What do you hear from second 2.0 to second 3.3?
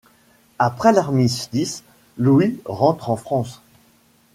Louis rentre en